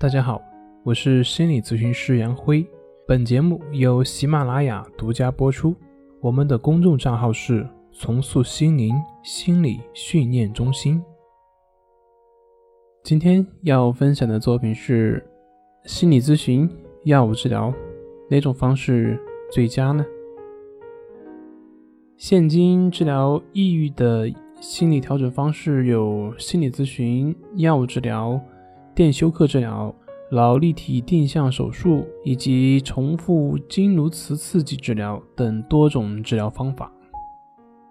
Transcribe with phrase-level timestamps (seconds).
[0.00, 0.40] 大家好，
[0.84, 2.64] 我是心理咨询师杨辉。
[3.04, 5.74] 本节目由喜马拉雅独家播出。
[6.20, 11.02] 我们的公众账号是“重塑心灵心理训练中心”。
[13.02, 15.28] 今天要分享的作品是：
[15.82, 16.70] 心理咨询、
[17.02, 17.74] 药物治疗，
[18.30, 19.20] 哪种方式
[19.50, 20.06] 最佳呢？
[22.16, 28.40] 现今治疗抑郁的心理调整方式有心理咨询、药物治疗、
[28.98, 29.94] 电休克治疗、
[30.32, 36.90] 脑立体定向手术以及重复经颅磁刺激治疗等多种治疗方法。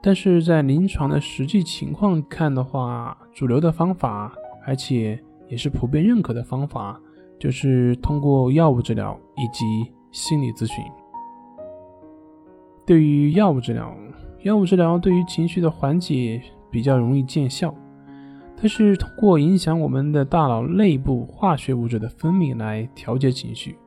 [0.01, 4.33] 但是在临床的实际情况看的话，主流的方法，
[4.65, 6.99] 而且也是普遍认可的方法，
[7.39, 10.83] 就是通过药物治疗以及心理咨询。
[12.85, 13.95] 对于药物治疗，
[14.41, 17.73] 药物治疗对于情绪的缓解比较容易见效，
[18.59, 23.77] 它是通过影响我们的大脑内部化学物质的分泌来调节情绪。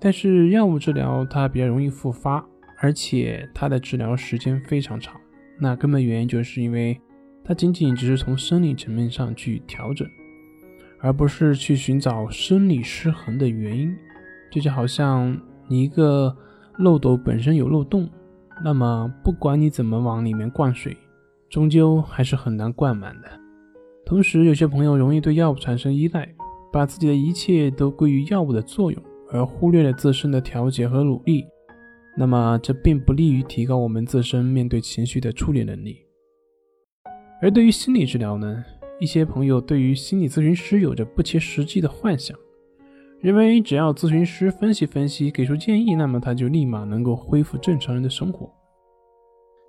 [0.00, 2.42] 但是药物治疗它比较容易复发，
[2.78, 5.20] 而且它的治疗时间非常长。
[5.60, 6.98] 那根本原因就是因为
[7.44, 10.08] 它仅仅只是从生理层面上去调整，
[11.00, 13.94] 而不是去寻找生理失衡的原因。
[14.50, 16.34] 这就好像你一个
[16.78, 18.08] 漏斗本身有漏洞。
[18.64, 20.96] 那么，不管你怎么往里面灌水，
[21.50, 23.28] 终究还是很难灌满的。
[24.08, 26.26] 同时，有些朋友容易对药物产生依赖，
[26.72, 31.44] 把自己的一切都归于药物的作用，而忽略了自身的调节和努力。
[32.16, 35.98] 那么，这并不利于提高我们自身面对情绪的处理能力。
[37.42, 38.64] 而对于心理治疗呢，
[38.98, 42.34] 一些朋友对于心理咨询师有着不切实际的幻想。
[43.20, 48.50] 认为只要咨询师分析分析，给出建议，那么他就立马能够恢复正常人的生活。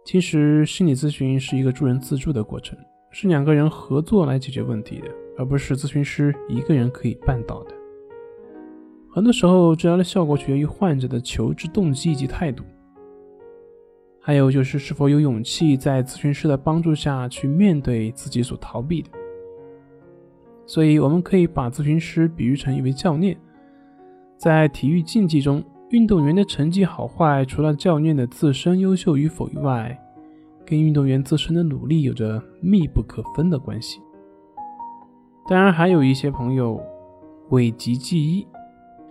[0.05, 2.79] 其实，心理咨询是一个助人自助的过程，
[3.11, 5.07] 是两个人合作来解决问题的，
[5.37, 7.71] 而不是咨询师一个人可以办到的。
[9.11, 12.63] 很多时候，治疗的效果取决于患者的求治动机以及态度，
[14.21, 19.09] 还有就是是否有勇气在咨询师的帮助下去面对自己所逃避的。
[20.67, 23.35] 所以，我们可以把咨询师比喻成一位教练。
[24.37, 29.99] 在体育竞技中，运动员的成绩好坏，除了教练的自身优秀与否以外，
[30.69, 33.99] 跟运动员自身的努力有着密不可分的关系。
[35.47, 36.79] 当然，还有一些朋友
[37.47, 38.47] 讳疾忌医，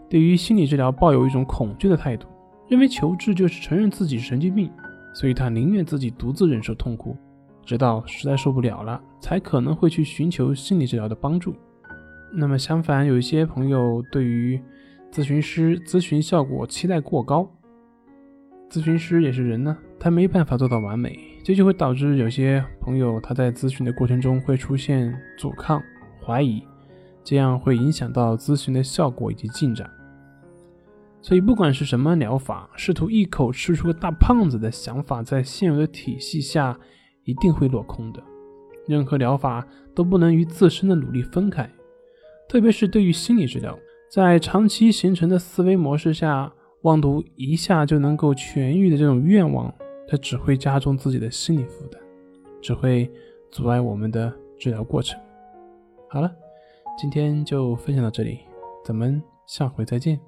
[0.08, 2.28] 对于心理治疗抱有一种恐惧的态度，
[2.69, 4.70] 认为求治就是承认自己是神经病，
[5.12, 7.16] 所以他宁愿自己独自忍受痛苦。
[7.64, 11.54] 直到实在受不了了，才可能会去寻求心理治疗的帮助。
[12.32, 14.58] 那么相反，有一些朋友对于
[15.10, 17.50] 咨询师咨询效果期待过高。
[18.70, 25.82] 咨询师也是人呢，他没办法做到完美，这就会导致有些朋友他在咨询的过程中会出现阻抗、
[26.22, 26.62] 怀疑，
[27.25, 29.91] 这样会影响到咨询的效果以及进展。
[31.22, 36.78] 所以，不管是什么疗法，试图一口吃出个大胖子的想法，在现有的体系下。
[37.25, 38.22] 一定会落空的。
[38.87, 41.66] 任何疗法都不能与自身的努力分开，
[42.47, 43.75] 特别是对于心理治疗，
[44.10, 49.75] 在长期形成的思维模式下，妄图一下就能够痊愈的这种愿望，
[50.08, 52.00] 它只会加重自己的心理负担，
[52.62, 53.08] 只会
[53.50, 55.20] 阻碍我们的治疗过程。
[56.08, 56.34] 好了，
[56.96, 58.41] 今天就分享到这里，
[58.82, 60.19] 咱们下回再见。